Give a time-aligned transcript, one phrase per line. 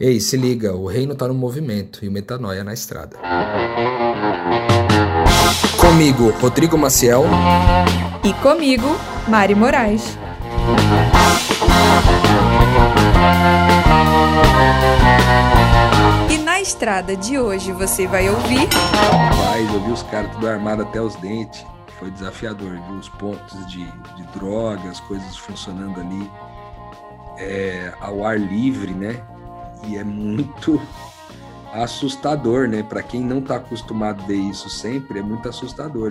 [0.00, 3.16] Ei, se liga, o reino tá no movimento e o metanoia na estrada.
[5.80, 7.22] Comigo, Rodrigo Maciel.
[8.24, 8.88] E comigo,
[9.28, 10.18] Mari Moraes.
[16.28, 18.68] E na estrada de hoje você vai ouvir.
[18.74, 21.64] Rapaz, eu vi os caras tudo armado até os dentes.
[22.00, 22.98] Foi desafiador, viu?
[22.98, 23.84] Os pontos de,
[24.16, 26.28] de drogas, coisas funcionando ali
[27.38, 29.22] é, ao ar livre, né?
[29.88, 30.80] E é muito
[31.72, 32.82] assustador, né?
[32.82, 36.10] Para quem não está acostumado a ver isso sempre, é muito assustador.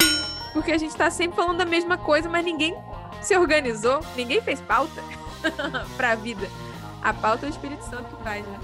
[0.52, 2.76] Porque a gente está sempre falando da mesma coisa, mas ninguém
[3.22, 5.02] se organizou, ninguém fez pauta
[5.98, 6.48] para a vida.
[7.02, 8.59] A pauta é o Espírito Santo que faz, né?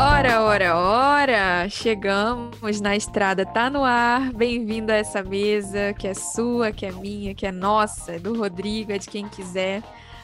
[0.00, 1.68] Ora, ora, ora!
[1.68, 4.32] Chegamos na estrada, tá no ar.
[4.32, 8.38] Bem-vindo a essa mesa que é sua, que é minha, que é nossa, é do
[8.38, 9.82] Rodrigo, é de quem quiser.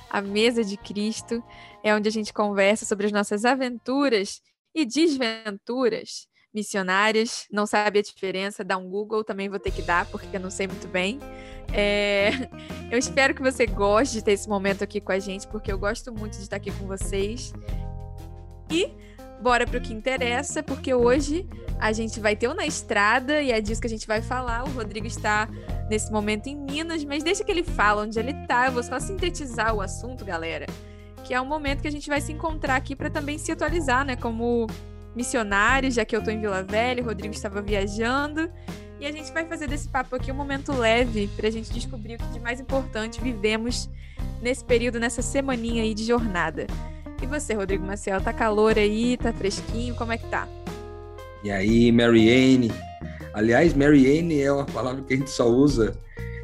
[0.09, 1.43] A mesa de Cristo
[1.83, 4.41] é onde a gente conversa sobre as nossas aventuras
[4.73, 7.49] e desventuras missionárias.
[7.51, 8.63] Não sabe a diferença?
[8.63, 11.19] Dá um Google, também vou ter que dar, porque eu não sei muito bem.
[11.73, 12.31] É...
[12.93, 15.77] Eu espero que você goste de ter esse momento aqui com a gente, porque eu
[15.77, 17.53] gosto muito de estar aqui com vocês.
[18.71, 18.93] E
[19.45, 21.47] bora para o que interessa, porque hoje
[21.79, 24.65] a gente vai ter o Na Estrada e é disso que a gente vai falar.
[24.65, 25.47] O Rodrigo está
[25.91, 28.65] nesse momento em Minas, mas deixa que ele fala onde ele está.
[28.65, 30.65] Eu vou só sintetizar o assunto, galera.
[31.25, 34.03] Que é um momento que a gente vai se encontrar aqui para também se atualizar,
[34.03, 34.17] né?
[34.17, 34.67] Como
[35.15, 38.51] missionários, já que eu estou em Vila Velha, o Rodrigo estava viajando.
[38.99, 42.15] E a gente vai fazer desse papo aqui um momento leve para a gente descobrir
[42.15, 43.91] o que de mais importante vivemos
[44.41, 46.67] nesse período, nessa semaninha aí de jornada.
[47.25, 50.47] E você, Rodrigo Maciel, tá calor aí, tá fresquinho, como é que tá?
[51.43, 52.71] E aí, Marianne?
[53.33, 55.97] Aliás, Marianne é uma palavra que a gente só usa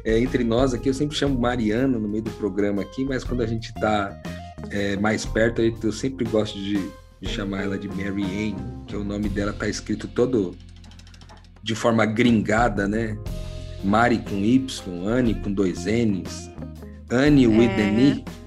[0.03, 0.89] é, entre nós aqui.
[0.89, 4.19] Eu sempre chamo Mariana no meio do programa aqui, mas quando a gente tá
[4.71, 6.89] é, mais perto, eu sempre gosto de,
[7.21, 8.55] de chamar ela de Marianne,
[8.87, 10.57] que o nome dela tá escrito todo
[11.61, 13.15] de forma gringada, né?
[13.83, 16.49] Mari com Y, Anne com dois N's,
[17.11, 17.47] Anne é...
[17.47, 18.40] with an E.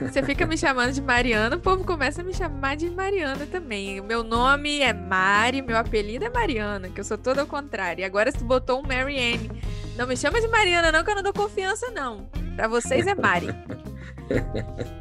[0.00, 4.00] Você fica me chamando de Mariana, o povo começa a me chamar de Mariana também.
[4.00, 8.02] O meu nome é Mari, meu apelido é Mariana, que eu sou toda ao contrário.
[8.02, 9.50] E agora tu botou um Marianne.
[9.96, 12.28] Não me chama de Mariana, não, que eu não dou confiança, não.
[12.56, 13.48] Pra vocês é Mari.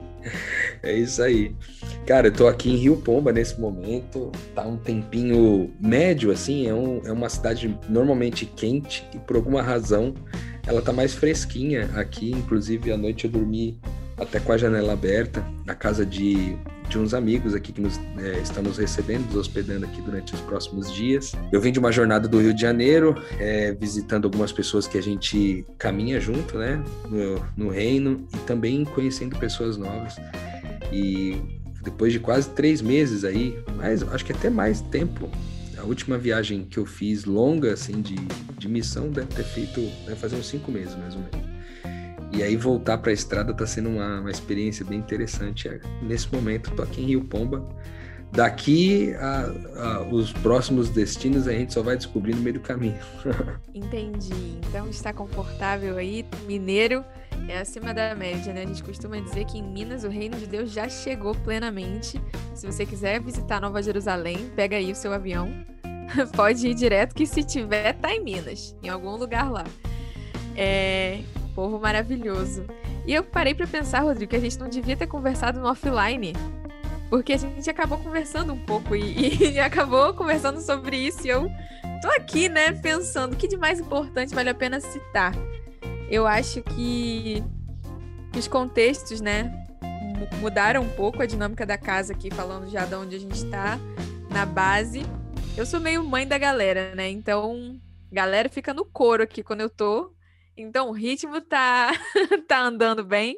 [0.81, 1.55] É isso aí.
[2.05, 4.31] Cara, eu tô aqui em Rio Pomba nesse momento.
[4.55, 6.67] Tá um tempinho médio, assim.
[6.67, 10.13] É, um, é uma cidade normalmente quente e por alguma razão
[10.65, 12.31] ela tá mais fresquinha aqui.
[12.31, 13.79] Inclusive, à noite eu dormi
[14.19, 16.57] até com a janela aberta, na casa de,
[16.89, 18.41] de uns amigos aqui que nos, é,
[18.77, 21.33] recebendo, nos hospedando aqui durante os próximos dias.
[21.51, 25.01] Eu vim de uma jornada do Rio de Janeiro, é, visitando algumas pessoas que a
[25.01, 30.15] gente caminha junto, né, no, no reino, e também conhecendo pessoas novas.
[30.91, 31.41] E
[31.83, 35.29] depois de quase três meses aí, mas acho que até mais tempo,
[35.77, 38.15] a última viagem que eu fiz longa, assim, de,
[38.57, 41.58] de missão, deve ter feito, deve fazer uns cinco meses mais ou menos.
[42.31, 45.67] E aí voltar para a estrada está sendo uma, uma experiência bem interessante.
[45.67, 47.67] É, nesse momento estou aqui em Rio Pomba.
[48.31, 49.45] Daqui a,
[49.75, 52.99] a, os próximos destinos a gente só vai descobrir no meio do caminho.
[53.73, 54.59] Entendi.
[54.67, 57.03] Então está confortável aí, mineiro
[57.47, 58.63] é acima da média, né?
[58.63, 62.21] A gente costuma dizer que em Minas o reino de Deus já chegou plenamente.
[62.53, 65.51] Se você quiser visitar Nova Jerusalém, pega aí o seu avião.
[66.35, 69.63] Pode ir direto que se tiver tá em Minas, em algum lugar lá.
[70.55, 71.21] É,
[71.59, 72.65] povo maravilhoso.
[73.05, 76.31] E eu parei para pensar, Rodrigo, que a gente não devia ter conversado no offline.
[77.09, 81.27] Porque a gente acabou conversando um pouco e, e acabou conversando sobre isso.
[81.27, 81.51] E eu
[82.01, 85.33] tô aqui, né, pensando o que de mais importante vale a pena citar.
[86.09, 87.43] Eu acho que,
[88.37, 89.51] os contextos, né,
[90.39, 93.77] mudaram um pouco a dinâmica da casa aqui, falando já de onde a gente tá,
[94.29, 95.05] na base.
[95.57, 97.09] Eu sou meio mãe da galera, né?
[97.09, 97.77] Então,
[98.09, 100.13] galera fica no coro aqui quando eu tô.
[100.61, 101.91] Então o ritmo tá,
[102.47, 103.37] tá andando bem.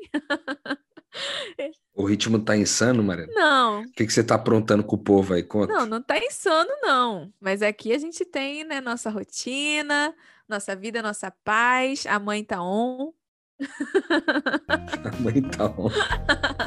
[1.93, 3.31] O ritmo tá insano, Mariana?
[3.33, 3.81] Não.
[3.83, 5.43] O que, que você tá aprontando com o povo aí?
[5.43, 5.71] Conta.
[5.71, 7.31] Não, não tá insano, não.
[7.39, 10.13] Mas aqui a gente tem, né, nossa rotina,
[10.49, 12.05] nossa vida, nossa paz.
[12.07, 13.11] A mãe tá on.
[14.67, 15.91] A mãe tá on.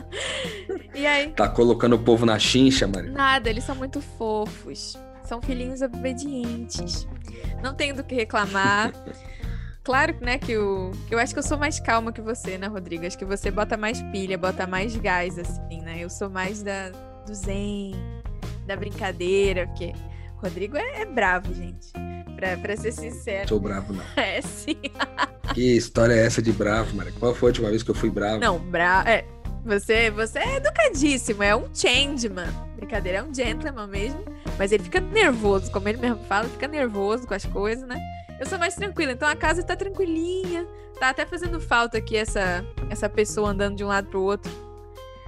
[0.94, 1.32] e aí?
[1.32, 3.17] Tá colocando o povo na chincha, Mariana?
[3.17, 4.96] Nada, eles são muito fofos.
[5.25, 7.08] São filhinhos obedientes.
[7.62, 8.93] Não tenho do que reclamar.
[9.84, 10.90] Claro, né, que o.
[11.10, 13.06] Eu acho que eu sou mais calma que você, né, Rodrigo?
[13.06, 15.98] Acho que você bota mais pilha, bota mais gás, assim, né?
[16.00, 16.88] Eu sou mais da,
[17.26, 17.92] do zen,
[18.66, 19.92] da brincadeira, porque
[20.38, 21.92] o Rodrigo é, é bravo, gente.
[22.34, 23.46] Pra, pra ser sincero.
[23.48, 24.02] Sou bravo, não.
[24.16, 24.76] É, sim.
[25.52, 27.12] que história é essa de bravo, Mara?
[27.20, 28.38] Qual foi a última vez que eu fui bravo?
[28.38, 29.08] Não, bravo.
[29.08, 29.25] É,
[29.66, 32.48] Você, você é educadíssimo, é um changeman.
[32.76, 34.25] Brincadeira, é um gentleman mesmo.
[34.58, 37.98] Mas ele fica nervoso, como ele mesmo fala, fica nervoso com as coisas, né?
[38.38, 40.66] Eu sou mais tranquila, então a casa tá tranquilinha.
[40.98, 44.50] Tá até fazendo falta aqui essa, essa pessoa andando de um lado pro outro,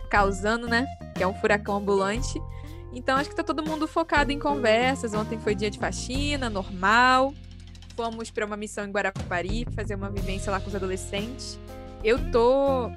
[0.09, 0.87] causando, né?
[1.15, 2.41] Que é um furacão ambulante.
[2.93, 5.13] Então acho que tá todo mundo focado em conversas.
[5.15, 7.35] Ontem foi dia de faxina, normal.
[7.97, 11.59] Fomos para uma missão em Guarapari, fazer uma vivência lá com os adolescentes.
[12.05, 12.91] Eu tô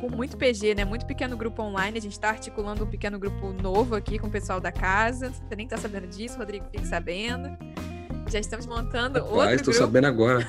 [0.00, 0.84] com muito PG, né?
[0.84, 1.98] Muito pequeno grupo online.
[1.98, 5.32] A gente tá articulando um pequeno grupo novo aqui com o pessoal da casa.
[5.32, 7.56] Você nem tá sabendo disso, Rodrigo, fique sabendo.
[8.28, 10.46] Já estamos montando Rapaz, outro estou sabendo agora.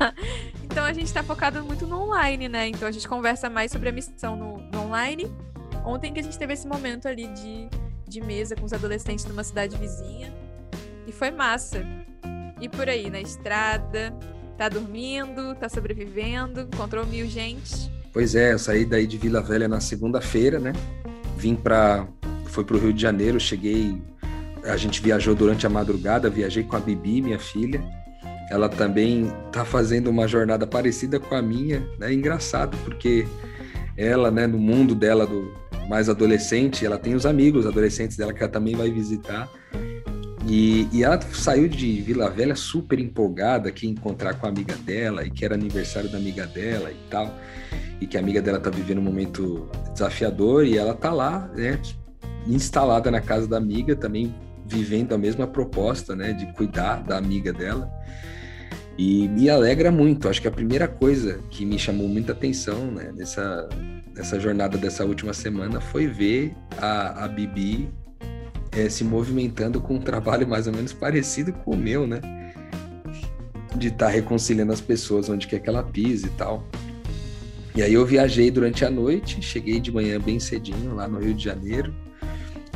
[0.64, 2.68] então a gente está focado muito no online, né?
[2.68, 5.32] Então a gente conversa mais sobre a missão no, no online.
[5.84, 7.68] Ontem que a gente teve esse momento ali de,
[8.08, 10.32] de mesa com os adolescentes numa cidade vizinha.
[11.06, 11.84] E foi massa.
[12.60, 14.14] E por aí, na estrada,
[14.56, 17.90] tá dormindo, tá sobrevivendo, encontrou mil gente.
[18.12, 20.72] Pois é, eu saí daí de Vila Velha na segunda-feira, né?
[21.36, 22.06] Vim para
[22.46, 24.00] foi pro Rio de Janeiro, cheguei
[24.64, 27.82] a gente viajou durante a madrugada, viajei com a Bibi, minha filha.
[28.50, 32.10] Ela também está fazendo uma jornada parecida com a minha, né?
[32.10, 33.26] É engraçado, porque
[33.96, 35.52] ela, né, no mundo dela do
[35.88, 39.48] mais adolescente, ela tem os amigos adolescentes dela que ela também vai visitar.
[40.46, 44.74] E, e, ela saiu de Vila Velha super empolgada que ia encontrar com a amiga
[44.76, 47.32] dela e que era aniversário da amiga dela e tal.
[48.00, 51.80] E que a amiga dela tá vivendo um momento desafiador e ela tá lá, né,
[52.46, 54.34] instalada na casa da amiga, também
[54.66, 57.90] vivendo a mesma proposta, né, de cuidar da amiga dela.
[58.96, 60.28] E me alegra muito.
[60.28, 63.68] Acho que a primeira coisa que me chamou muita atenção, né, nessa,
[64.14, 67.90] nessa jornada dessa última semana foi ver a, a Bibi
[68.72, 72.20] é, se movimentando com um trabalho mais ou menos parecido com o meu, né?
[73.76, 76.66] De estar tá reconciliando as pessoas onde quer que ela pise e tal.
[77.74, 81.32] E aí eu viajei durante a noite, cheguei de manhã bem cedinho lá no Rio
[81.32, 81.94] de Janeiro.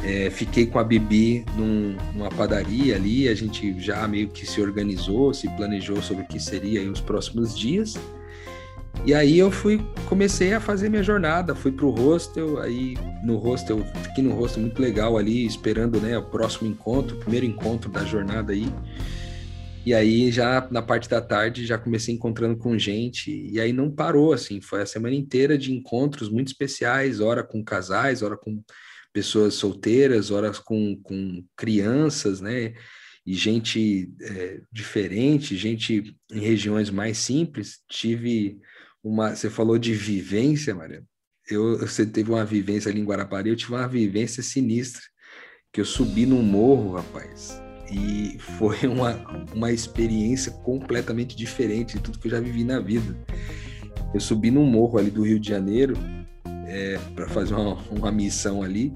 [0.06, 4.60] É, fiquei com a Bibi num, numa padaria ali, a gente já meio que se
[4.60, 7.94] organizou, se planejou sobre o que seria os próximos dias.
[9.04, 13.84] E aí eu fui, comecei a fazer minha jornada, fui pro hostel, aí no hostel,
[14.04, 18.04] fiquei no hostel muito legal ali, esperando, né, o próximo encontro, o primeiro encontro da
[18.04, 18.72] jornada aí.
[19.84, 23.90] E aí já na parte da tarde já comecei encontrando com gente e aí não
[23.90, 28.62] parou assim, foi a semana inteira de encontros muito especiais, hora com casais, hora com
[29.16, 32.74] pessoas solteiras, horas com, com crianças, né?
[33.24, 37.78] E gente é, diferente, gente em regiões mais simples.
[37.88, 38.58] Tive
[39.02, 39.34] uma.
[39.34, 41.02] Você falou de vivência, Maria.
[41.48, 45.00] Eu, você teve uma vivência ali em Guarapari, eu tive uma vivência sinistra,
[45.72, 47.58] que eu subi num morro, rapaz,
[47.90, 49.14] e foi uma,
[49.54, 53.16] uma experiência completamente diferente de tudo que eu já vivi na vida.
[54.12, 55.94] Eu subi num morro ali do Rio de Janeiro,
[56.66, 58.92] é, para fazer uma, uma missão ali.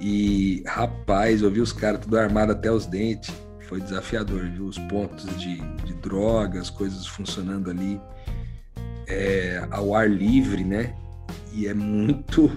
[0.00, 3.34] E, rapaz, eu vi os caras tudo armado até os dentes.
[3.68, 4.66] Foi desafiador, viu?
[4.66, 8.00] Os pontos de, de drogas, coisas funcionando ali
[9.06, 10.94] é, ao ar livre, né?
[11.52, 12.50] E é muito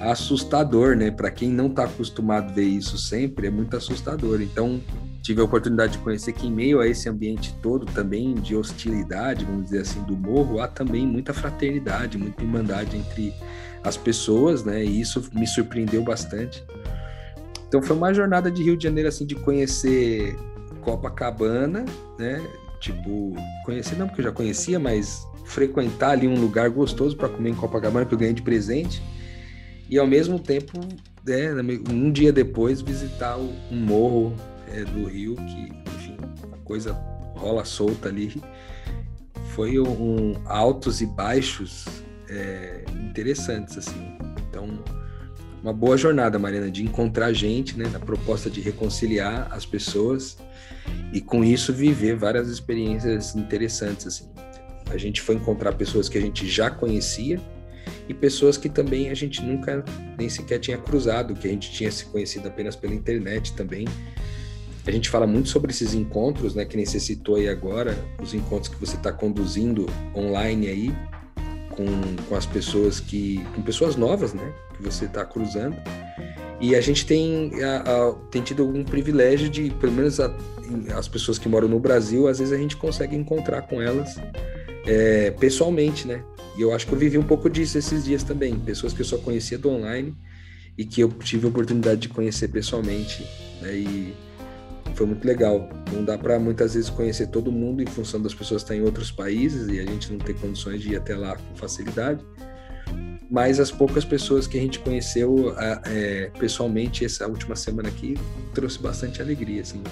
[0.00, 1.10] assustador, né?
[1.10, 4.40] Para quem não está acostumado a ver isso sempre, é muito assustador.
[4.40, 4.80] Então,
[5.26, 9.44] tive a oportunidade de conhecer que em meio a esse ambiente todo também de hostilidade,
[9.44, 13.34] vamos dizer assim, do morro, há também muita fraternidade, muita irmandade entre
[13.82, 14.84] as pessoas, né?
[14.84, 16.64] E isso me surpreendeu bastante.
[17.66, 20.36] Então foi uma jornada de Rio de Janeiro assim de conhecer
[20.80, 21.84] Copacabana,
[22.16, 22.40] né?
[22.78, 27.50] Tipo, conhecer não porque eu já conhecia, mas frequentar ali um lugar gostoso para comer
[27.50, 29.02] em Copacabana que eu ganhei de presente.
[29.90, 30.78] E ao mesmo tempo,
[31.26, 31.50] né,
[31.90, 34.32] um dia depois visitar um morro
[34.72, 36.16] é, do Rio, que, enfim,
[36.52, 36.92] a coisa
[37.36, 38.42] rola solta ali.
[39.54, 41.86] Foi um, altos e baixos
[42.28, 44.18] é, interessantes, assim.
[44.48, 44.68] Então,
[45.62, 50.38] uma boa jornada, Mariana, de encontrar gente, né, na proposta de reconciliar as pessoas
[51.12, 54.28] e com isso viver várias experiências interessantes, assim.
[54.90, 57.40] A gente foi encontrar pessoas que a gente já conhecia
[58.08, 59.84] e pessoas que também a gente nunca
[60.16, 63.86] nem sequer tinha cruzado, que a gente tinha se conhecido apenas pela internet também
[64.86, 68.78] a gente fala muito sobre esses encontros, né, que necessitou aí agora, os encontros que
[68.78, 70.94] você está conduzindo online aí,
[71.70, 71.86] com,
[72.28, 75.76] com as pessoas que, com pessoas novas, né, que você está cruzando.
[76.60, 80.34] E a gente tem, a, a, tem tido algum privilégio de, pelo menos a,
[80.96, 84.16] as pessoas que moram no Brasil, às vezes a gente consegue encontrar com elas
[84.86, 86.22] é, pessoalmente, né?
[86.56, 88.58] E eu acho que eu vivi um pouco disso esses dias também.
[88.58, 90.16] Pessoas que eu só conhecia do online
[90.78, 93.26] e que eu tive a oportunidade de conhecer pessoalmente.
[93.60, 93.74] Né?
[93.74, 94.14] E
[94.94, 95.68] foi muito legal.
[95.92, 99.10] Não dá para muitas vezes conhecer todo mundo em função das pessoas estar em outros
[99.10, 102.24] países e a gente não ter condições de ir até lá com facilidade.
[103.30, 108.14] mas as poucas pessoas que a gente conheceu é, pessoalmente essa última semana aqui
[108.54, 109.82] trouxe bastante alegria, assim,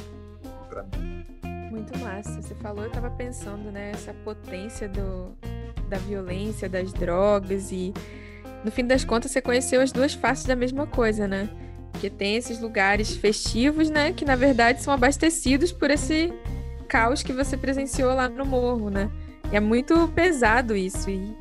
[0.68, 1.24] para mim.
[1.70, 2.40] Muito massa.
[2.40, 5.36] Você falou, eu estava pensando, né, essa potência do,
[5.88, 7.92] da violência, das drogas e
[8.64, 11.50] no fim das contas você conheceu as duas faces da mesma coisa, né?
[11.94, 16.32] Porque tem esses lugares festivos, né, que na verdade são abastecidos por esse
[16.88, 19.10] caos que você presenciou lá no morro, né?
[19.50, 21.34] E é muito pesado isso e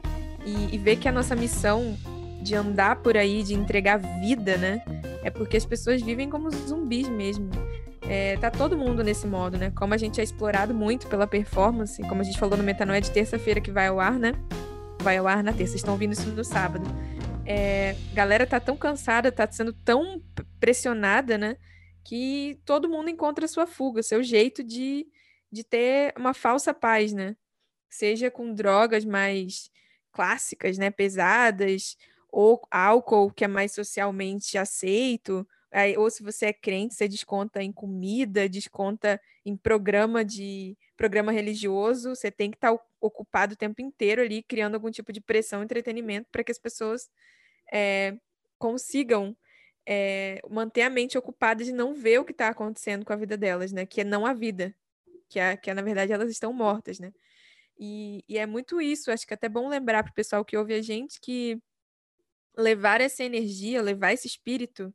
[0.46, 1.98] e, e ver que a nossa missão
[2.42, 4.82] de andar por aí, de entregar vida, né?
[5.24, 7.50] É porque as pessoas vivem como zumbis mesmo.
[8.02, 9.72] É, tá todo mundo nesse modo, né?
[9.74, 13.10] Como a gente é explorado muito pela performance, como a gente falou no Metanoia de
[13.10, 14.34] terça-feira que vai ao ar, né?
[15.02, 16.86] Vai ao ar na terça, estão ouvindo isso no sábado.
[17.46, 20.24] É, galera tá tão cansada, tá sendo tão
[20.60, 21.58] pressionada, né?
[22.04, 25.06] Que todo mundo encontra sua fuga, seu jeito de,
[25.52, 27.36] de ter uma falsa paz, né?
[27.90, 29.70] Seja com drogas mais
[30.12, 31.98] clássicas, né, pesadas,
[32.32, 35.46] ou álcool que é mais socialmente aceito,
[35.98, 42.16] ou se você é crente, você desconta em comida, desconta em programa de programa religioso,
[42.16, 46.30] você tem que estar ocupado o tempo inteiro ali criando algum tipo de pressão, entretenimento
[46.32, 47.10] para que as pessoas
[47.74, 48.16] é,
[48.58, 49.36] consigam
[49.86, 53.36] é, manter a mente ocupada de não ver o que está acontecendo com a vida
[53.36, 53.86] delas, né?
[53.86, 54.74] Que é não a vida,
[55.28, 57.12] que é, que é, na verdade elas estão mortas, né?
[57.78, 60.56] E, e é muito isso, acho que é até bom lembrar para o pessoal que
[60.56, 61.62] ouve a gente que
[62.58, 64.94] levar essa energia, levar esse espírito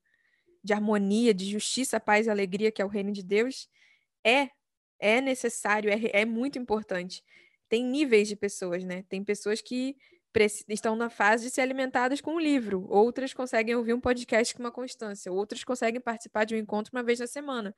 [0.65, 3.69] de harmonia, de justiça, paz e alegria, que é o reino de Deus,
[4.25, 4.49] é
[4.99, 7.23] é necessário, é, é muito importante.
[7.69, 9.05] Tem níveis de pessoas, né?
[9.09, 9.97] Tem pessoas que
[10.69, 14.63] estão na fase de ser alimentadas com um livro, outras conseguem ouvir um podcast com
[14.63, 17.75] uma constância, outras conseguem participar de um encontro uma vez na semana,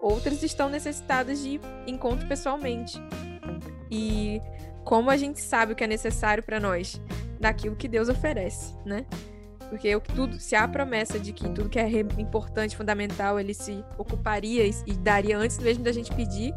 [0.00, 2.98] outras estão necessitadas de encontro pessoalmente.
[3.90, 4.40] E
[4.84, 7.00] como a gente sabe o que é necessário para nós?
[7.38, 9.06] Daquilo que Deus oferece, né?
[9.70, 13.54] Porque eu, tudo, se há a promessa de que tudo que é importante, fundamental, ele
[13.54, 16.52] se ocuparia e, e daria antes mesmo da gente pedir,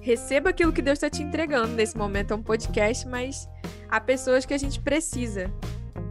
[0.00, 1.68] receba aquilo que Deus está te entregando.
[1.74, 3.48] Nesse momento é um podcast, mas
[3.88, 5.52] há pessoas que a gente precisa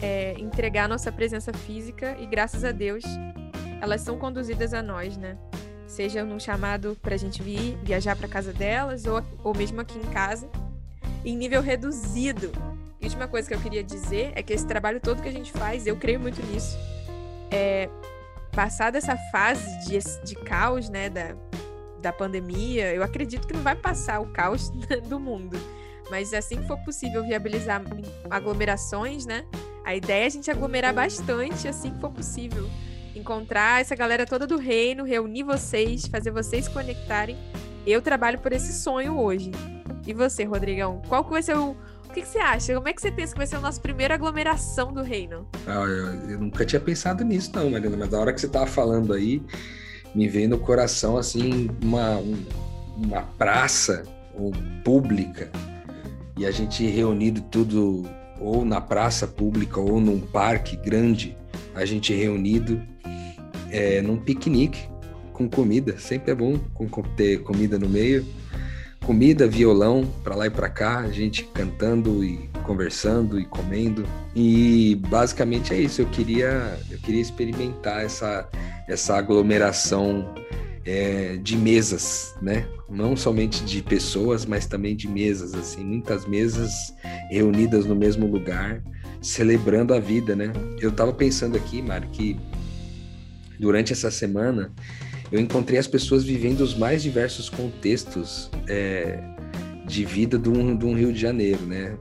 [0.01, 3.03] é, entregar nossa presença física e graças a Deus
[3.81, 5.37] elas são conduzidas a nós, né?
[5.93, 9.97] seja num chamado para a gente vir viajar para casa delas ou, ou mesmo aqui
[9.97, 10.49] em casa,
[11.23, 12.51] em nível reduzido.
[13.03, 15.51] E última coisa que eu queria dizer é que esse trabalho todo que a gente
[15.51, 16.77] faz, eu creio muito nisso,
[17.51, 17.89] é
[18.53, 21.35] passar dessa fase de, de caos, né, da,
[22.01, 24.69] da pandemia, eu acredito que não vai passar o caos
[25.09, 25.59] do mundo.
[26.09, 27.81] Mas assim que for possível viabilizar
[28.29, 29.43] aglomerações, né?
[29.83, 32.69] A ideia é a gente aglomerar bastante assim que for possível
[33.13, 37.37] encontrar essa galera toda do reino, reunir vocês, fazer vocês conectarem.
[37.85, 39.51] Eu trabalho por esse sonho hoje.
[40.05, 41.01] E você, Rodrigão?
[41.07, 41.75] Qual que vai ser o.
[42.13, 42.75] O que, que você acha?
[42.75, 45.47] Como é que você pensa que vai ser a nossa primeira aglomeração do reino?
[45.65, 48.67] Ah, eu, eu nunca tinha pensado nisso, não, Marina, mas da hora que você tava
[48.67, 49.41] falando aí,
[50.13, 52.21] me veio no coração, assim, uma,
[52.95, 54.03] uma praça
[54.35, 54.51] ou
[54.83, 55.49] pública
[56.37, 58.07] e a gente reunido tudo
[58.39, 61.35] ou na praça pública ou num parque grande,
[61.73, 62.79] a gente reunido
[63.71, 64.87] é, num piquenique
[65.31, 65.97] com comida.
[65.97, 66.59] Sempre é bom
[67.17, 68.23] ter comida no meio.
[69.05, 74.05] Comida, violão, para lá e para cá, a gente cantando e conversando e comendo.
[74.33, 76.01] E basicamente é isso.
[76.01, 78.47] Eu queria, eu queria experimentar essa,
[78.87, 80.33] essa aglomeração
[80.85, 82.65] é, de mesas, né?
[82.89, 86.71] Não somente de pessoas, mas também de mesas, assim, muitas mesas
[87.29, 88.81] reunidas no mesmo lugar,
[89.21, 90.51] celebrando a vida, né?
[90.79, 92.37] Eu estava pensando aqui, Mário, que
[93.59, 94.71] durante essa semana,
[95.33, 99.19] eu encontrei as pessoas vivendo os mais diversos contextos é,
[99.83, 101.97] de vida de um, de um, Rio de Janeiro, né?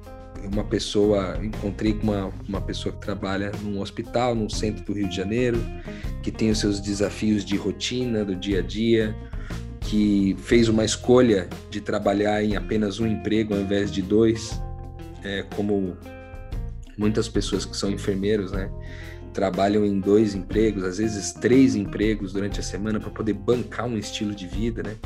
[0.52, 5.08] Uma pessoa, encontrei com uma, uma pessoa que trabalha num hospital, num centro do Rio
[5.08, 5.58] de Janeiro,
[6.22, 9.16] que tem os seus desafios de rotina, do dia a dia,
[9.80, 14.60] que fez uma escolha de trabalhar em apenas um emprego ao invés de dois,
[15.24, 15.96] é, como
[16.98, 18.70] muitas pessoas que são enfermeiros, né?
[19.32, 23.96] Trabalham em dois empregos, às vezes três empregos durante a semana para poder bancar um
[23.96, 24.96] estilo de vida, né?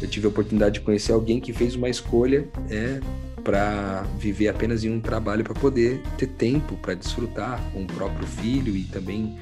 [0.00, 3.00] Eu tive a oportunidade de conhecer alguém que fez uma escolha é,
[3.42, 8.26] para viver apenas em um trabalho para poder ter tempo para desfrutar com o próprio
[8.26, 9.38] filho e também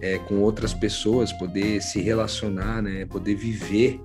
[0.00, 3.06] é, com outras pessoas, poder se relacionar, né?
[3.06, 4.00] Poder viver,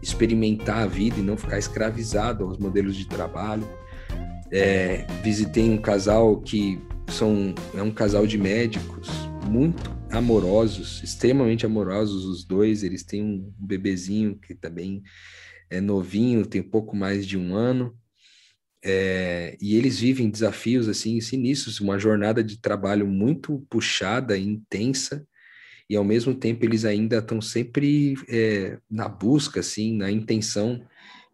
[0.00, 3.68] experimentar a vida e não ficar escravizado aos modelos de trabalho.
[4.52, 6.80] É, visitei um casal que
[7.12, 9.08] são é um casal de médicos
[9.48, 12.82] muito amorosos, extremamente amorosos os dois.
[12.82, 15.02] Eles têm um bebezinho que também
[15.68, 17.96] é novinho, tem pouco mais de um ano.
[18.82, 25.26] é, e eles vivem desafios assim sinistros, uma jornada de trabalho muito puxada, intensa,
[25.88, 30.80] e ao mesmo tempo eles ainda estão sempre é, na busca, assim, na intenção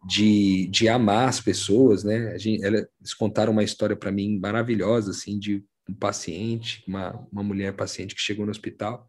[0.07, 2.33] de, de amar as pessoas, né?
[2.33, 7.43] A gente, eles contaram uma história para mim maravilhosa, assim, de um paciente, uma, uma
[7.43, 9.09] mulher paciente que chegou no hospital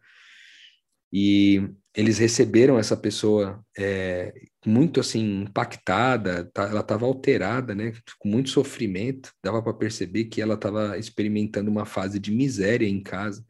[1.12, 4.34] e eles receberam essa pessoa é,
[4.66, 10.42] muito assim impactada, tá, ela estava alterada, né, com muito sofrimento, dava para perceber que
[10.42, 13.44] ela estava experimentando uma fase de miséria em casa.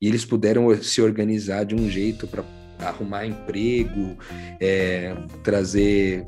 [0.00, 2.44] E eles puderam se organizar de um jeito para
[2.78, 4.16] arrumar emprego,
[4.60, 6.24] é, trazer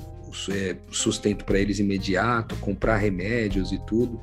[0.50, 4.20] é, sustento para eles imediato, comprar remédios e tudo.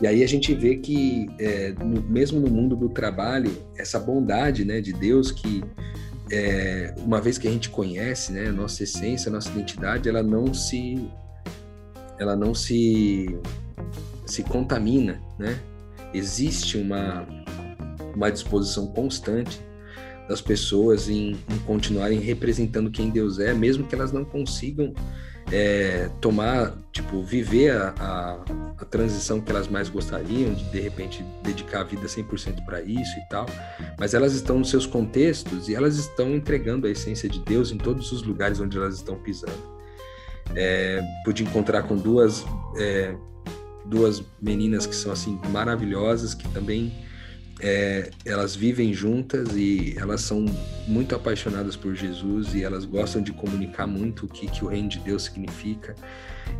[0.00, 4.64] E aí a gente vê que, é, no, mesmo no mundo do trabalho, essa bondade
[4.64, 5.62] né, de Deus que,
[6.30, 10.22] é, uma vez que a gente conhece né, a nossa essência, a nossa identidade, ela
[10.22, 11.08] não se,
[12.18, 13.38] ela não se,
[14.26, 15.58] se contamina, né?
[16.12, 17.26] Existe uma,
[18.14, 19.60] uma disposição constante
[20.32, 24.94] das pessoas em, em continuarem representando quem Deus é, mesmo que elas não consigam
[25.50, 28.32] é, tomar, tipo, viver a, a,
[28.78, 33.18] a, transição que elas mais gostariam, de de repente dedicar a vida 100% para isso
[33.18, 33.44] e tal,
[33.98, 37.76] mas elas estão nos seus contextos e elas estão entregando a essência de Deus em
[37.76, 39.52] todos os lugares onde elas estão pisando.
[40.56, 42.42] É, pude encontrar com duas,
[42.78, 43.14] é,
[43.84, 46.90] duas meninas que são assim maravilhosas, que também
[47.60, 50.44] é, elas vivem juntas e elas são
[50.86, 54.88] muito apaixonadas por Jesus e elas gostam de comunicar muito o que, que o reino
[54.88, 55.94] de Deus significa.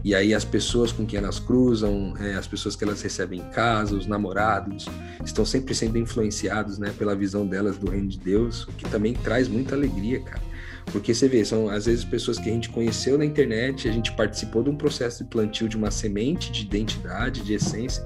[0.04, 3.50] E aí as pessoas com quem elas cruzam, é, as pessoas que elas recebem em
[3.50, 4.86] casa, os namorados,
[5.24, 9.12] estão sempre sendo influenciados né, pela visão delas do reino de Deus, o que também
[9.12, 10.42] traz muita alegria, cara.
[10.86, 14.12] Porque você vê, são às vezes pessoas que a gente conheceu na internet, a gente
[14.12, 18.02] participou de um processo de plantio de uma semente de identidade, de essência,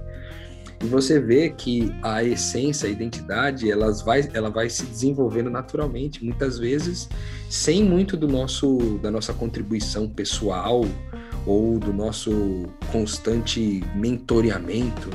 [0.83, 6.25] e você vê que a essência, a identidade, elas vai, ela vai se desenvolvendo naturalmente,
[6.25, 7.09] muitas vezes
[7.49, 10.85] sem muito do nosso, da nossa contribuição pessoal
[11.47, 15.09] ou do nosso constante mentoreamento.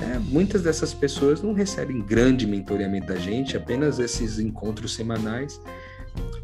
[0.00, 5.60] É, muitas dessas pessoas não recebem grande mentoreamento da gente, apenas esses encontros semanais,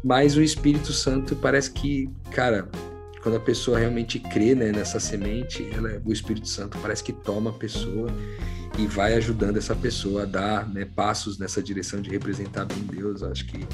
[0.03, 2.69] mas o Espírito Santo parece que, cara,
[3.21, 7.49] quando a pessoa realmente crê né, nessa semente, ela, o Espírito Santo parece que toma
[7.49, 8.09] a pessoa
[8.77, 13.21] e vai ajudando essa pessoa a dar né, passos nessa direção de representar bem Deus.
[13.23, 13.67] Acho que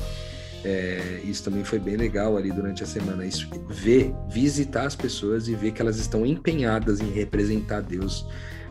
[0.64, 3.26] é, isso também foi bem legal ali durante a semana.
[3.26, 8.26] Isso, ver, visitar as pessoas e ver que elas estão empenhadas em representar Deus,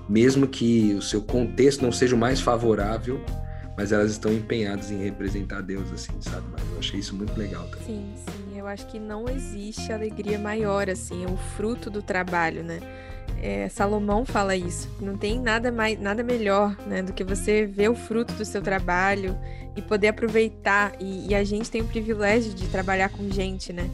[0.09, 3.25] mesmo que o seu contexto não seja o mais favorável,
[3.77, 6.45] mas elas estão empenhadas em representar Deus, assim, sabe?
[6.51, 7.87] Mas eu achei isso muito legal também.
[7.87, 8.44] Sim, sim.
[8.65, 12.81] Eu acho que não existe alegria maior, assim, é o fruto do trabalho, né?
[13.43, 14.89] É, Salomão fala isso.
[15.03, 18.63] Não tem nada mais, nada melhor, né, do que você ver o fruto do seu
[18.63, 19.39] trabalho
[19.77, 20.95] e poder aproveitar.
[20.99, 23.87] E, e, a gente tem o privilégio de trabalhar com gente, né?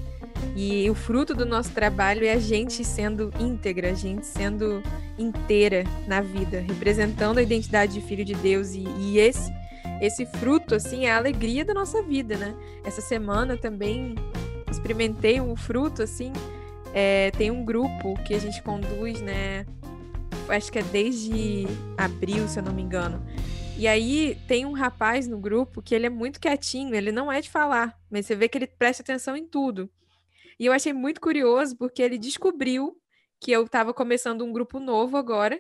[0.55, 4.85] E o fruto do nosso trabalho é a gente sendo íntegra, a gente sendo
[5.19, 8.73] inteira na vida, representando a identidade de filho de Deus.
[8.75, 9.53] E, e esse
[10.01, 12.55] esse fruto, assim, é a alegria da nossa vida, né?
[12.83, 14.15] Essa semana também
[14.71, 16.33] experimentei um fruto, assim,
[16.95, 19.67] é, tem um grupo que a gente conduz, né?
[20.49, 23.25] Acho que é desde abril, se eu não me engano.
[23.79, 27.41] E aí tem um rapaz no grupo que ele é muito quietinho, ele não é
[27.41, 29.89] de falar, mas você vê que ele presta atenção em tudo.
[30.59, 33.01] E eu achei muito curioso porque ele descobriu
[33.41, 35.59] que eu estava começando um grupo novo agora.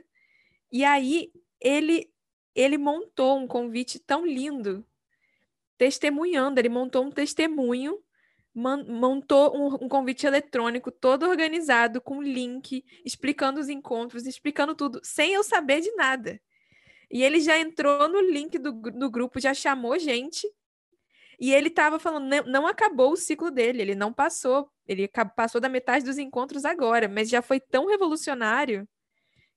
[0.71, 2.11] E aí ele
[2.55, 4.85] ele montou um convite tão lindo,
[5.79, 7.99] testemunhando, ele montou um testemunho
[8.55, 15.35] montou um, um, convite eletrônico todo organizado, com link, explicando os encontros, explicando tudo, sem
[15.35, 16.41] eu saber de nada.
[17.11, 20.47] E ele já entrou no link do, do grupo, já chamou gente.
[21.39, 24.71] E ele estava falando, não, não, acabou o ciclo dele, ele não passou.
[24.87, 28.87] Ele passou da metade dos encontros agora, mas já foi tão revolucionário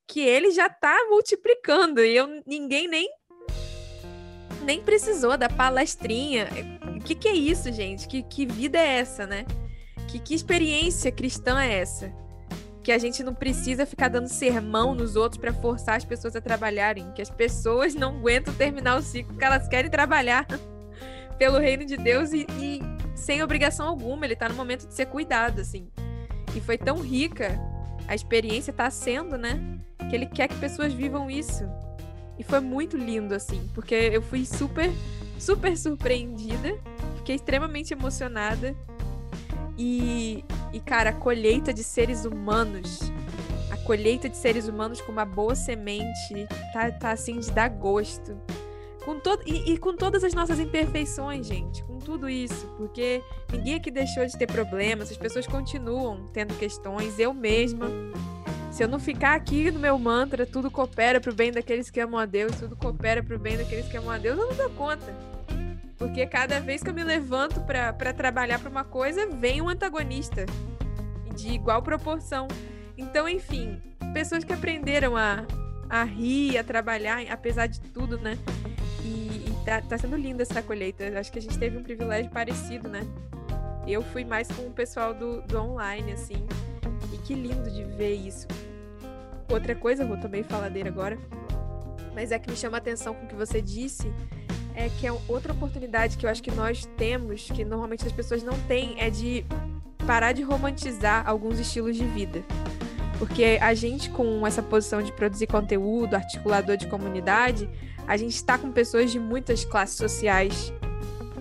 [0.08, 2.04] que ele já está multiplicando.
[2.04, 3.10] E eu, ninguém nem
[4.64, 6.48] nem precisou da palestrinha.
[7.04, 8.08] Que, que é isso, gente?
[8.08, 9.46] Que, que vida é essa, né?
[10.08, 12.12] Que, que experiência cristã é essa?
[12.82, 16.42] Que a gente não precisa ficar dando sermão nos outros para forçar as pessoas a
[16.42, 17.12] trabalharem.
[17.14, 20.46] Que as pessoas não aguentam terminar o ciclo, que elas querem trabalhar
[21.38, 22.82] pelo reino de Deus e, e
[23.16, 24.26] sem obrigação alguma.
[24.26, 25.88] Ele está no momento de ser cuidado, assim.
[26.56, 27.60] E foi tão rica
[28.08, 29.80] a experiência está sendo, né?
[30.10, 31.64] Que ele quer que pessoas vivam isso.
[32.38, 34.92] E foi muito lindo, assim, porque eu fui super,
[35.40, 36.78] super surpreendida.
[37.24, 38.76] Fiquei extremamente emocionada.
[39.78, 43.00] E, e, cara, a colheita de seres humanos,
[43.72, 48.38] a colheita de seres humanos com uma boa semente tá, tá assim de dar gosto.
[49.06, 53.76] Com todo, e, e, com todas as nossas imperfeições, gente, com tudo isso, porque ninguém
[53.76, 57.88] aqui deixou de ter problemas, as pessoas continuam tendo questões, eu mesma.
[58.70, 62.20] Se eu não ficar aqui no meu mantra, tudo coopera pro bem daqueles que amam
[62.20, 65.14] a Deus, tudo coopera pro bem daqueles que amam a Deus, eu não dou conta.
[66.04, 70.46] Porque cada vez que eu me levanto para trabalhar para uma coisa, vem um antagonista
[71.34, 72.46] de igual proporção.
[72.98, 73.82] Então, enfim,
[74.14, 75.46] pessoas que aprenderam a,
[75.90, 78.38] a rir, a trabalhar, apesar de tudo, né?
[79.02, 81.18] E, e tá, tá sendo linda essa colheita.
[81.18, 83.08] Acho que a gente teve um privilégio parecido, né?
[83.88, 86.46] Eu fui mais com o pessoal do, do online, assim.
[87.14, 88.46] E que lindo de ver isso.
[89.50, 91.18] Outra coisa, vou também faladeira agora,
[92.14, 94.12] mas é que me chama a atenção com o que você disse,
[94.76, 98.44] é que é outra oportunidade que eu acho que nós temos, que normalmente as pessoas
[98.44, 99.46] não têm, é de
[100.06, 102.44] parar de romantizar alguns estilos de vida.
[103.20, 107.70] Porque a gente, com essa posição de produzir conteúdo, articulador de comunidade,
[108.08, 110.74] a gente está com pessoas de muitas classes sociais,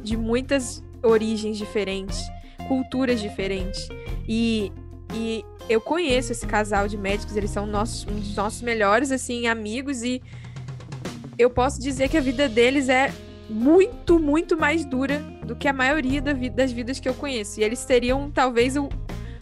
[0.03, 2.21] de muitas origens diferentes,
[2.69, 3.89] culturas diferentes.
[4.29, 4.71] E,
[5.15, 9.47] e eu conheço esse casal de médicos, eles são nossos, um dos nossos melhores assim
[9.47, 10.23] amigos e
[11.39, 13.13] eu posso dizer que a vida deles é
[13.49, 17.61] muito, muito mais dura do que a maioria da vida, das vidas que eu conheço.
[17.61, 18.89] E eles seriam talvez o,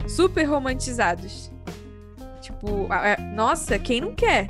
[0.08, 1.50] super romantizados.
[2.40, 2.88] Tipo,
[3.34, 4.48] nossa, quem não quer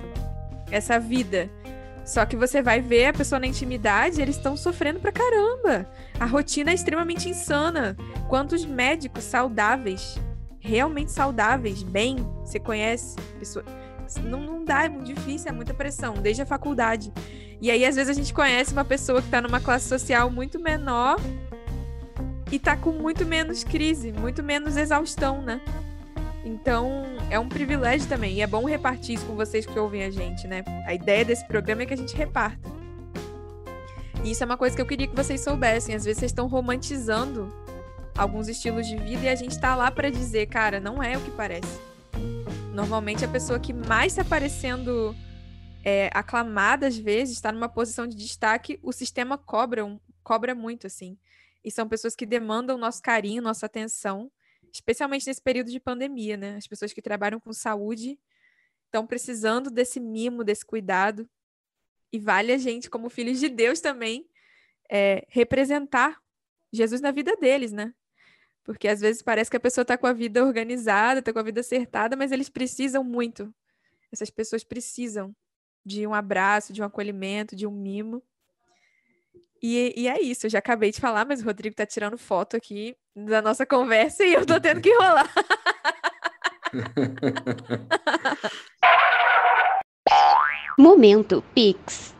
[0.71, 1.51] essa vida?
[2.05, 5.87] Só que você vai ver a pessoa na intimidade, eles estão sofrendo pra caramba.
[6.19, 7.97] A rotina é extremamente insana.
[8.29, 10.19] Quantos médicos saudáveis,
[10.59, 13.17] realmente saudáveis, bem, você conhece?
[13.39, 13.65] Pessoa...
[14.19, 17.13] Não, não dá, é muito difícil, é muita pressão, desde a faculdade.
[17.61, 20.59] E aí, às vezes, a gente conhece uma pessoa que tá numa classe social muito
[20.59, 21.19] menor
[22.51, 25.61] e tá com muito menos crise, muito menos exaustão, né?
[26.45, 28.35] Então, é um privilégio também.
[28.35, 30.65] E é bom repartir isso com vocês que ouvem a gente, né?
[30.87, 32.69] A ideia desse programa é que a gente reparta.
[34.25, 35.95] E isso é uma coisa que eu queria que vocês soubessem.
[35.95, 37.53] Às vezes vocês estão romantizando
[38.17, 41.21] alguns estilos de vida e a gente tá lá para dizer, cara, não é o
[41.21, 41.90] que parece.
[42.73, 45.15] Normalmente a pessoa que mais está aparecendo
[45.85, 50.87] é, aclamada às vezes, está numa posição de destaque, o sistema cobra, um, cobra muito,
[50.87, 51.19] assim.
[51.65, 54.31] E são pessoas que demandam nosso carinho, nossa atenção
[54.73, 56.57] especialmente nesse período de pandemia, né?
[56.57, 58.19] As pessoas que trabalham com saúde
[58.87, 61.29] estão precisando desse mimo, desse cuidado.
[62.13, 64.29] E vale a gente, como filhos de Deus também,
[64.89, 66.21] é, representar
[66.73, 67.95] Jesus na vida deles, né?
[68.65, 71.43] Porque às vezes parece que a pessoa está com a vida organizada, está com a
[71.43, 73.53] vida acertada, mas eles precisam muito.
[74.13, 75.35] Essas pessoas precisam
[75.85, 78.23] de um abraço, de um acolhimento, de um mimo.
[79.63, 82.57] E, e, é isso, eu já acabei de falar, mas o Rodrigo tá tirando foto
[82.57, 85.31] aqui da nossa conversa e eu tô tendo que enrolar.
[90.79, 92.15] Momento Pix.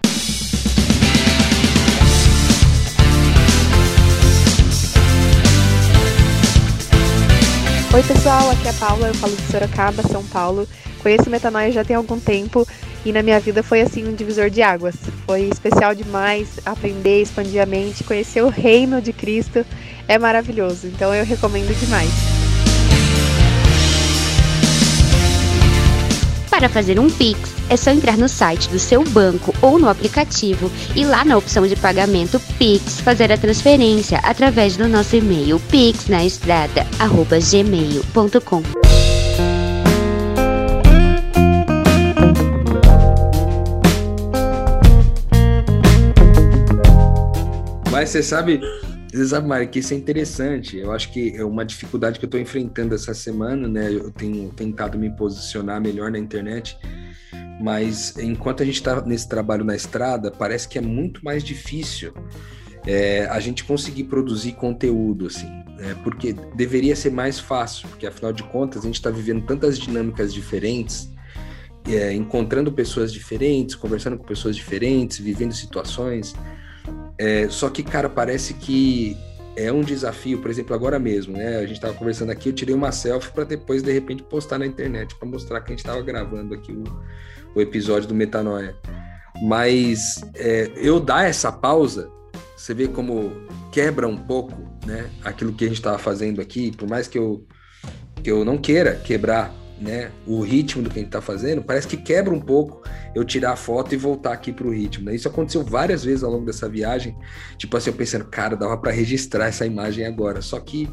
[7.93, 10.67] Oi, pessoal, aqui é a Paula, eu falo de Sorocaba, São Paulo.
[11.03, 12.65] Conheço o Metanoia já tem algum tempo
[13.05, 14.95] e na minha vida foi assim um divisor de águas.
[15.27, 19.67] Foi especial demais aprender, expandir a mente, conhecer o reino de Cristo.
[20.07, 20.87] É maravilhoso.
[20.87, 22.11] Então eu recomendo demais.
[26.49, 30.71] Para fazer um Pix, é só entrar no site do seu banco ou no aplicativo
[30.95, 38.63] e lá na opção de pagamento Pix fazer a transferência através do nosso e-mail pixnaestrada@gmail.com.
[47.93, 48.61] Mas você sabe,
[49.13, 50.79] você sabe, Mari, que isso é interessante.
[50.79, 53.93] Eu acho que é uma dificuldade que eu estou enfrentando essa semana, né?
[53.93, 56.79] Eu tenho tentado me posicionar melhor na internet,
[57.61, 62.13] mas enquanto a gente está nesse trabalho na estrada, parece que é muito mais difícil
[62.87, 65.47] é, a gente conseguir produzir conteúdo, assim,
[65.77, 65.95] né?
[66.03, 70.33] porque deveria ser mais fácil, porque afinal de contas a gente está vivendo tantas dinâmicas
[70.33, 71.11] diferentes.
[71.89, 76.35] É, encontrando pessoas diferentes, conversando com pessoas diferentes, vivendo situações.
[77.17, 79.17] É, só que, cara, parece que
[79.57, 81.57] é um desafio, por exemplo, agora mesmo, né?
[81.57, 84.67] A gente estava conversando aqui, eu tirei uma selfie para depois, de repente, postar na
[84.67, 86.85] internet, para mostrar que a gente estava gravando aqui o,
[87.55, 88.77] o, episódio do Metanoia.
[89.43, 92.11] Mas é, eu dar essa pausa,
[92.57, 93.33] você vê como
[93.73, 94.55] quebra um pouco,
[94.87, 95.09] né?
[95.25, 97.47] Aquilo que a gente estava fazendo aqui, por mais que eu,
[98.23, 101.89] que eu não queira quebrar né, o ritmo do que a gente está fazendo, parece
[101.89, 102.83] que quebra um pouco
[103.15, 105.07] eu tirar a foto e voltar aqui para o ritmo.
[105.07, 105.15] Né?
[105.15, 107.17] Isso aconteceu várias vezes ao longo dessa viagem.
[107.57, 110.43] Tipo assim, eu pensando, cara, dava para registrar essa imagem agora.
[110.43, 110.89] Só que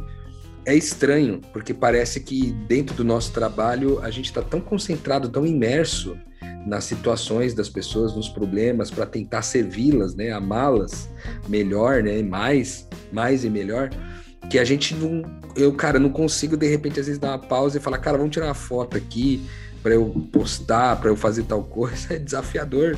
[0.66, 5.46] é estranho, porque parece que dentro do nosso trabalho a gente está tão concentrado, tão
[5.46, 6.18] imerso
[6.68, 11.10] nas situações das pessoas, nos problemas, para tentar servi-las, né, amá-las
[11.48, 13.90] melhor, né, mais, mais e melhor,
[14.50, 15.24] que a gente não,
[15.56, 18.34] eu, cara, não consigo de repente às vezes dar uma pausa e falar, cara, vamos
[18.34, 19.42] tirar uma foto aqui
[19.82, 22.98] para eu postar, para eu fazer tal coisa, é desafiador.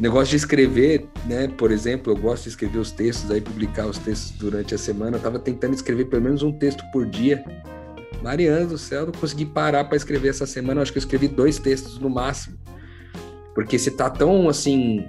[0.00, 1.46] Negócio de escrever, né?
[1.46, 5.18] Por exemplo, eu gosto de escrever os textos, aí publicar os textos durante a semana.
[5.18, 7.44] Eu tava tentando escrever pelo menos um texto por dia.
[8.22, 10.80] Mariana do céu, não consegui parar para escrever essa semana.
[10.80, 12.56] Eu acho que eu escrevi dois textos no máximo.
[13.60, 15.04] Porque você tá tão assim.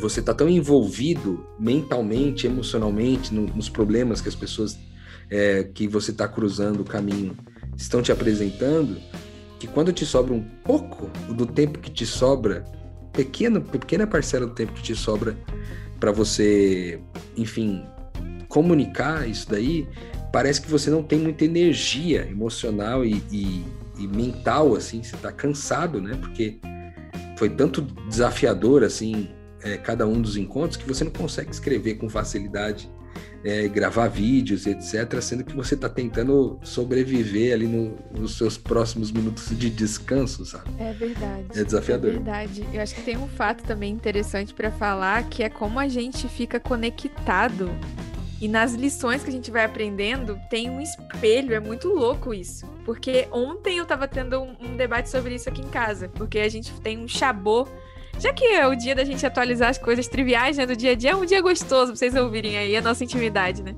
[0.00, 4.78] Você tá tão envolvido mentalmente, emocionalmente, no, nos problemas que as pessoas
[5.28, 7.36] é, que você tá cruzando o caminho
[7.76, 8.96] estão te apresentando,
[9.58, 12.64] que quando te sobra um pouco do tempo que te sobra
[13.12, 15.36] pequena, pequena parcela do tempo que te sobra
[15.98, 16.98] para você,
[17.36, 17.84] enfim,
[18.48, 19.86] comunicar isso daí,
[20.32, 23.62] parece que você não tem muita energia emocional e, e,
[23.98, 26.16] e mental, assim, você está cansado, né?
[26.18, 26.58] Porque
[27.40, 29.30] foi tanto desafiador, assim,
[29.62, 32.90] é, cada um dos encontros, que você não consegue escrever com facilidade
[33.42, 39.10] é, gravar vídeos, etc., sendo que você está tentando sobreviver ali no, nos seus próximos
[39.10, 40.68] minutos de descanso, sabe?
[40.78, 41.46] É verdade.
[41.54, 42.10] É desafiador.
[42.10, 42.66] É verdade.
[42.74, 46.28] Eu acho que tem um fato também interessante para falar, que é como a gente
[46.28, 47.70] fica conectado
[48.40, 52.66] e nas lições que a gente vai aprendendo, tem um espelho, é muito louco isso.
[52.84, 56.48] Porque ontem eu tava tendo um, um debate sobre isso aqui em casa, porque a
[56.48, 57.68] gente tem um chabô
[58.20, 60.94] já que é o dia da gente atualizar as coisas triviais, né, do dia a
[60.94, 63.74] dia, é um dia gostoso pra vocês ouvirem aí a nossa intimidade, né?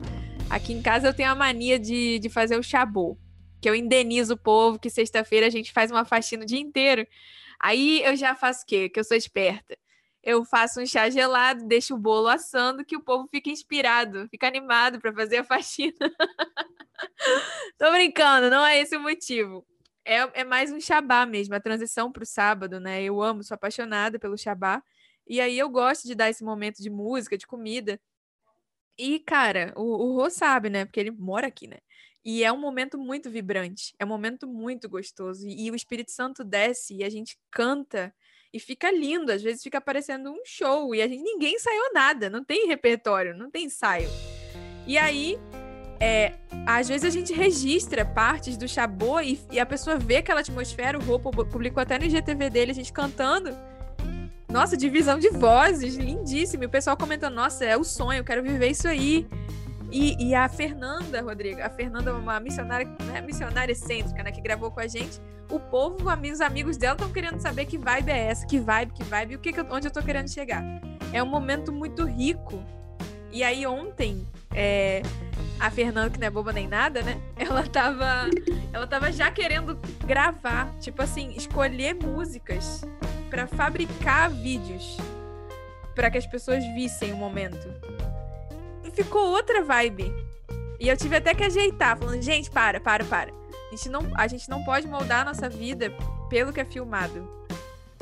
[0.51, 3.16] Aqui em casa eu tenho a mania de, de fazer o chabô,
[3.61, 7.07] que eu indenizo o povo, que sexta-feira a gente faz uma faxina o dia inteiro.
[7.61, 8.88] Aí eu já faço o quê?
[8.88, 9.79] Que eu sou esperta.
[10.22, 14.46] Eu faço um chá gelado, deixo o bolo assando, que o povo fica inspirado, fica
[14.46, 15.92] animado para fazer a faxina.
[17.76, 19.66] Tô brincando, não é esse o motivo.
[20.04, 23.02] É, é mais um Shabá mesmo, a transição para o sábado, né?
[23.02, 24.82] Eu amo, sou apaixonada pelo Shabá.
[25.26, 28.00] E aí eu gosto de dar esse momento de música, de comida.
[28.98, 30.85] E, cara, o, o Rô sabe, né?
[30.85, 31.78] Porque ele mora aqui, né?
[32.24, 35.46] E é um momento muito vibrante, é um momento muito gostoso.
[35.46, 38.14] E, e o Espírito Santo desce e a gente canta
[38.53, 39.33] e fica lindo.
[39.33, 43.37] Às vezes fica parecendo um show e a gente ninguém ensaiou nada, não tem repertório,
[43.37, 44.09] não tem ensaio.
[44.87, 45.38] E aí
[46.05, 46.33] é,
[46.67, 50.99] às vezes a gente registra partes do Chabô e, e, a pessoa vê aquela atmosfera,
[50.99, 53.57] o Rô publicou até no IGTV dele, a gente cantando.
[54.49, 56.65] Nossa, divisão de vozes, lindíssimo.
[56.65, 59.29] E o pessoal comentando, nossa, é o sonho, eu quero viver isso aí.
[59.93, 64.41] E, e a Fernanda, Rodrigo, a Fernanda é uma missionária, né, missionária excêntrica, né, que
[64.41, 65.21] gravou com a gente.
[65.53, 65.99] O povo,
[66.33, 69.38] os amigos dela estão querendo saber que vibe é essa, que vibe, que vibe, o
[69.38, 70.65] que, que eu, onde eu tô querendo chegar.
[71.12, 72.65] É um momento muito rico.
[73.31, 75.03] E aí ontem, é,
[75.61, 77.21] a Fernanda, que não é boba nem nada, né?
[77.37, 78.31] Ela tava,
[78.73, 82.83] ela tava já querendo gravar, tipo assim, escolher músicas
[83.29, 84.97] para fabricar vídeos
[85.95, 87.69] para que as pessoas vissem o momento.
[88.85, 90.15] E ficou outra vibe.
[90.81, 93.41] E eu tive até que ajeitar, falando, gente, para, para, para.
[93.72, 95.90] A gente não, a gente não pode moldar a nossa vida
[96.28, 97.26] pelo que é filmado.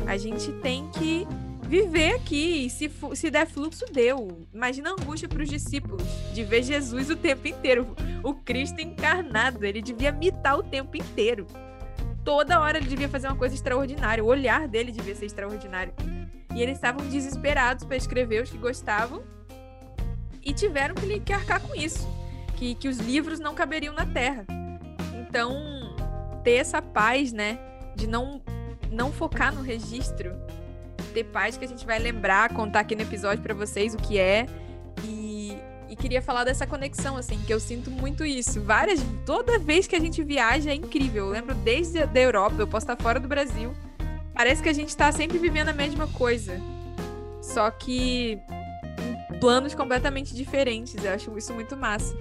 [0.04, 1.24] A gente tem que
[1.62, 2.66] viver aqui.
[2.66, 4.44] E se, se der fluxo, deu.
[4.52, 6.02] Imagina a angústia para os discípulos
[6.34, 7.94] de ver Jesus o tempo inteiro.
[8.24, 9.64] O Cristo encarnado.
[9.64, 11.46] Ele devia mitar o tempo inteiro.
[12.24, 14.24] Toda hora ele devia fazer uma coisa extraordinária.
[14.24, 15.94] O olhar dele devia ser extraordinário.
[16.52, 19.22] E eles estavam desesperados para escrever os que gostavam
[20.44, 22.08] e tiveram que, que arcar com isso.
[22.56, 24.44] Que, que os livros não caberiam na terra.
[25.30, 25.94] Então,
[26.42, 27.58] ter essa paz, né?
[27.94, 28.42] De não,
[28.90, 30.34] não focar no registro
[31.10, 34.18] ter paz que a gente vai lembrar, contar aqui no episódio para vocês o que
[34.18, 34.46] é.
[35.04, 35.56] E,
[35.88, 38.60] e queria falar dessa conexão, assim, que eu sinto muito isso.
[38.60, 41.26] Várias, toda vez que a gente viaja é incrível.
[41.26, 43.72] Eu lembro desde a da Europa, eu posso estar fora do Brasil.
[44.34, 46.60] Parece que a gente tá sempre vivendo a mesma coisa.
[47.42, 48.38] Só que
[49.32, 51.02] em planos completamente diferentes.
[51.02, 52.16] Eu acho isso muito massa.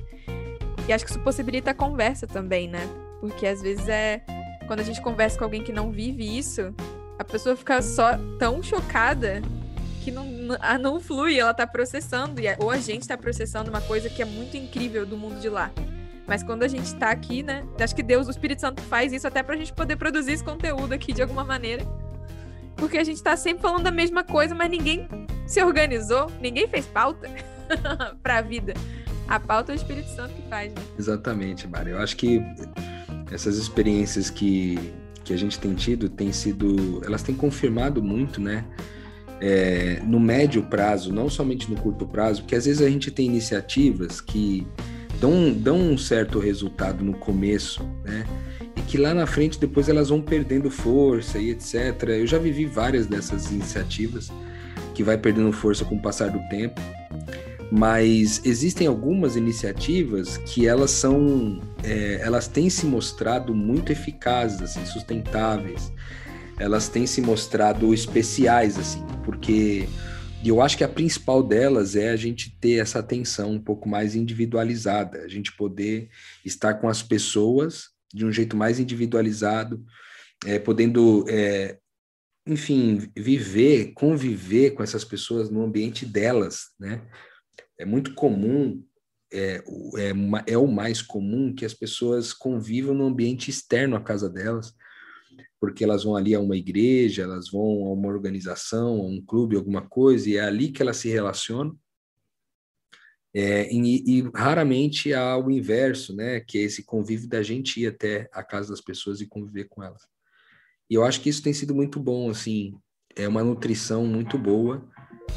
[0.89, 2.89] E acho que isso possibilita a conversa também, né?
[3.19, 4.23] Porque às vezes é.
[4.65, 6.73] Quando a gente conversa com alguém que não vive isso,
[7.19, 9.39] a pessoa fica só tão chocada
[10.03, 10.25] que não,
[10.59, 14.25] a não flui, ela tá processando, ou a gente tá processando uma coisa que é
[14.25, 15.71] muito incrível do mundo de lá.
[16.25, 17.63] Mas quando a gente tá aqui, né?
[17.79, 20.91] Acho que Deus, o Espírito Santo faz isso até pra gente poder produzir esse conteúdo
[20.93, 21.85] aqui de alguma maneira.
[22.75, 25.07] Porque a gente tá sempre falando a mesma coisa, mas ninguém
[25.45, 27.29] se organizou, ninguém fez pauta
[28.23, 28.73] pra vida.
[29.29, 30.81] A pauta é o Espírito Santo que faz, né?
[30.97, 31.91] Exatamente, Mari.
[31.91, 32.41] Eu acho que
[33.31, 34.77] essas experiências que
[35.29, 38.65] que a gente tem tido tem sido, elas têm confirmado muito, né?
[39.39, 43.27] É, no médio prazo, não somente no curto prazo, porque às vezes a gente tem
[43.27, 44.65] iniciativas que
[45.21, 48.25] dão, dão um certo resultado no começo, né?
[48.75, 51.75] E que lá na frente depois elas vão perdendo força e etc.
[52.07, 54.31] Eu já vivi várias dessas iniciativas
[54.95, 56.81] que vai perdendo força com o passar do tempo,
[57.71, 64.85] mas existem algumas iniciativas que elas são, é, elas têm se mostrado muito eficazes, assim,
[64.85, 65.91] sustentáveis.
[66.57, 69.87] Elas têm se mostrado especiais, assim, porque
[70.43, 74.15] eu acho que a principal delas é a gente ter essa atenção um pouco mais
[74.15, 76.09] individualizada, a gente poder
[76.43, 79.83] estar com as pessoas de um jeito mais individualizado,
[80.45, 81.77] é, podendo, é,
[82.47, 87.01] enfim, viver, conviver com essas pessoas no ambiente delas, né?
[87.79, 88.83] É muito comum,
[89.31, 89.63] é,
[89.97, 94.75] é, é o mais comum que as pessoas convivam no ambiente externo à casa delas,
[95.61, 99.55] porque elas vão ali a uma igreja, elas vão a uma organização, a um clube,
[99.55, 101.77] alguma coisa, e é ali que elas se relacionam.
[103.33, 106.39] É, e, e, raramente há o inverso, né?
[106.39, 109.83] Que é esse convívio da gente ir até a casa das pessoas e conviver com
[109.83, 110.01] elas.
[110.89, 112.73] E eu acho que isso tem sido muito bom, assim,
[113.15, 114.89] é uma nutrição muito boa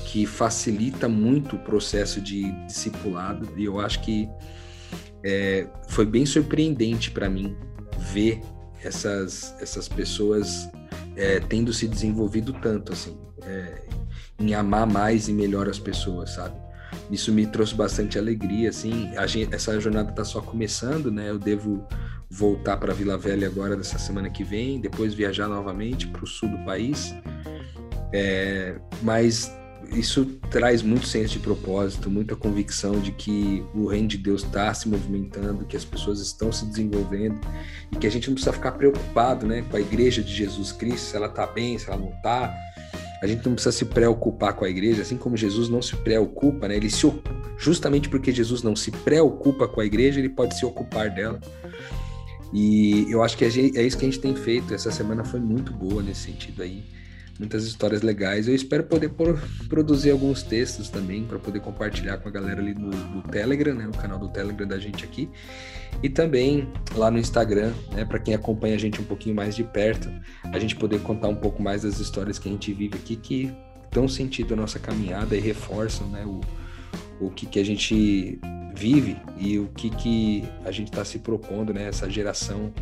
[0.06, 3.48] que facilita muito o processo de discipulado.
[3.56, 4.28] E eu acho que
[5.24, 7.56] é, foi bem surpreendente para mim
[8.12, 8.40] ver
[8.82, 10.68] essas, essas pessoas
[11.16, 13.82] é, tendo se desenvolvido tanto, assim, é,
[14.38, 16.56] em amar mais e melhor as pessoas, sabe?
[17.10, 19.10] Isso me trouxe bastante alegria, assim.
[19.26, 21.30] Gente, essa jornada está só começando, né?
[21.30, 21.86] Eu devo
[22.30, 26.48] voltar para Vila Velha agora dessa semana que vem, depois viajar novamente para o sul
[26.48, 27.14] do país.
[28.12, 29.50] É, mas
[29.94, 34.72] isso traz muito senso de propósito, muita convicção de que o reino de Deus está
[34.72, 37.38] se movimentando, que as pessoas estão se desenvolvendo
[37.90, 41.10] e que a gente não precisa ficar preocupado, né, com a igreja de Jesus Cristo,
[41.10, 42.54] se ela está bem, se ela não está.
[43.22, 46.66] A gente não precisa se preocupar com a igreja, assim como Jesus não se preocupa,
[46.66, 46.76] né?
[46.76, 47.06] Ele se
[47.56, 51.40] justamente porque Jesus não se preocupa com a igreja, ele pode se ocupar dela.
[52.52, 54.74] E eu acho que é isso que a gente tem feito.
[54.74, 56.82] Essa semana foi muito boa nesse sentido aí
[57.38, 58.48] muitas histórias legais.
[58.48, 62.74] Eu espero poder por, produzir alguns textos também para poder compartilhar com a galera ali
[62.74, 65.28] no, no, Telegram, né, no canal do Telegram da gente aqui,
[66.02, 69.64] e também lá no Instagram, né, para quem acompanha a gente um pouquinho mais de
[69.64, 70.10] perto,
[70.44, 73.52] a gente poder contar um pouco mais das histórias que a gente vive aqui que
[73.90, 76.40] dão sentido à nossa caminhada e reforçam, né, o,
[77.20, 78.40] o que que a gente
[78.74, 82.72] vive e o que que a gente está se propondo, né, essa geração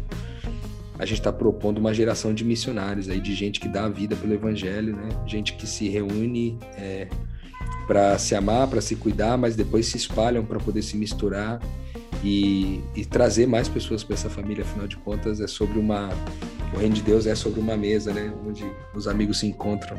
[1.00, 4.14] a gente está propondo uma geração de missionários aí, de gente que dá a vida
[4.14, 5.08] pelo evangelho, né?
[5.26, 7.08] Gente que se reúne é,
[7.86, 11.58] para se amar, para se cuidar, mas depois se espalham para poder se misturar
[12.22, 14.62] e, e trazer mais pessoas para essa família.
[14.62, 16.10] Afinal de contas, é sobre uma
[16.74, 18.30] o reino de Deus é sobre uma mesa, né?
[18.46, 19.98] Onde os amigos se encontram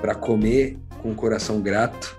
[0.00, 2.16] para comer com o coração grato,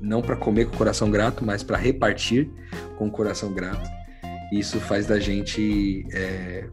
[0.00, 2.50] não para comer com o coração grato, mas para repartir
[2.98, 3.88] com o coração grato.
[4.52, 6.66] Isso faz da gente é,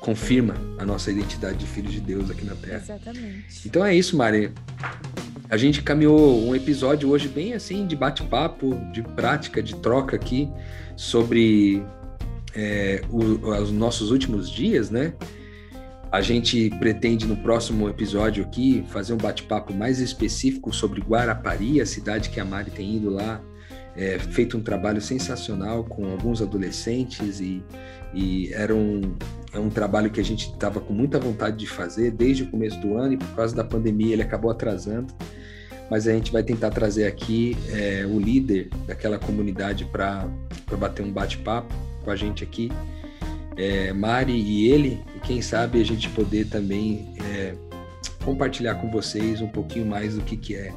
[0.00, 2.78] confirma a nossa identidade de filhos de Deus aqui na Terra.
[2.78, 3.68] Exatamente.
[3.68, 4.52] Então é isso, Mari.
[5.48, 10.48] A gente caminhou um episódio hoje bem assim de bate-papo, de prática, de troca aqui
[10.96, 11.82] sobre
[12.54, 15.12] é, o, os nossos últimos dias, né?
[16.10, 21.86] A gente pretende no próximo episódio aqui fazer um bate-papo mais específico sobre Guarapari, a
[21.86, 23.40] cidade que a Mari tem ido lá,
[24.00, 27.62] é, feito um trabalho sensacional com alguns adolescentes e,
[28.14, 29.14] e era um,
[29.52, 32.80] é um trabalho que a gente estava com muita vontade de fazer desde o começo
[32.80, 35.12] do ano e por causa da pandemia ele acabou atrasando.
[35.90, 40.26] Mas a gente vai tentar trazer aqui é, o líder daquela comunidade para
[40.78, 42.72] bater um bate-papo com a gente aqui,
[43.56, 47.54] é, Mari e ele, e quem sabe a gente poder também é,
[48.24, 50.72] compartilhar com vocês um pouquinho mais do que, que é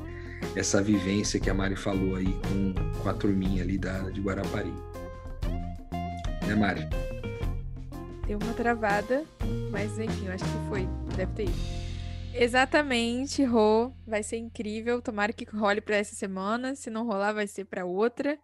[0.56, 4.72] essa vivência que a Mari falou aí com, com a turminha ali da, de Guarapari.
[6.48, 6.88] Né, Mari?
[8.28, 9.26] Deu uma travada,
[9.72, 10.88] mas enfim, eu acho que foi.
[11.16, 11.84] Deve ter ido.
[12.34, 13.92] Exatamente, Rô.
[14.08, 15.02] Vai ser incrível.
[15.02, 16.76] Tomara que role para essa semana.
[16.76, 18.40] Se não rolar, vai ser para outra.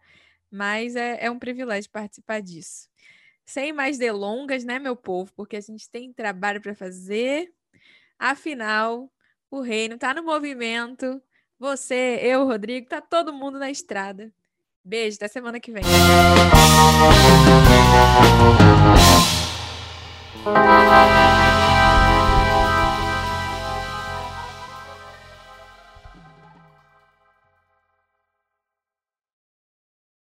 [0.50, 2.88] Mas é, é um privilégio participar disso.
[3.44, 5.32] Sem mais delongas, né, meu povo?
[5.34, 7.52] Porque a gente tem trabalho para fazer.
[8.18, 9.10] Afinal,
[9.50, 11.20] o reino está no movimento.
[11.60, 14.32] Você, eu, Rodrigo, tá todo mundo na estrada.
[14.82, 15.82] Beijo, até semana que vem.